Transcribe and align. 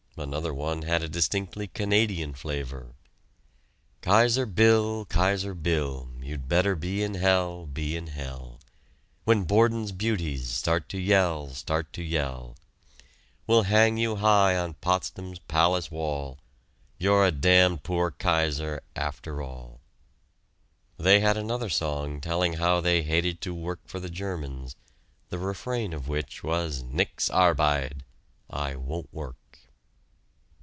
Another 0.17 0.53
one 0.53 0.81
had 0.83 1.01
a 1.01 1.07
distinctly 1.09 1.67
Canadian 1.69 2.33
flavor: 2.33 2.93
"Kaiser 4.01 4.45
Bill, 4.45 5.03
Kaiser 5.05 5.53
Bill, 5.55 6.11
you'd 6.21 6.47
better 6.49 6.75
be 6.75 7.01
in 7.01 7.13
hell, 7.15 7.65
be 7.65 7.95
in 7.95 8.07
hell! 8.07 8.59
When 9.23 9.45
Borden's 9.45 9.91
beauties 9.93 10.49
start 10.49 10.89
to 10.89 10.99
yell, 10.99 11.53
start 11.55 11.91
to 11.93 12.03
yell, 12.03 12.57
We'll 13.47 13.63
hang 13.63 13.97
you 13.97 14.17
high 14.17 14.55
on 14.57 14.73
Potsdam's 14.75 15.39
palace 15.39 15.89
wall 15.89 16.39
You're 16.99 17.25
a 17.25 17.31
damned 17.31 17.83
poor 17.83 18.11
Kaiser 18.11 18.81
after 18.97 19.41
all." 19.41 19.79
They 20.97 21.21
had 21.21 21.37
another 21.37 21.69
song 21.69 22.19
telling 22.21 22.55
how 22.55 22.79
they 22.81 23.01
hated 23.01 23.39
to 23.41 23.55
work 23.55 23.79
for 23.87 24.01
the 24.01 24.09
Germans, 24.09 24.75
the 25.29 25.37
refrain 25.39 25.93
of 25.93 26.09
which 26.09 26.43
was 26.43 26.83
"Nix 26.83 27.29
arbide" 27.29 28.03
(I 28.49 28.75
won't 28.75 29.11
work). 29.13 29.37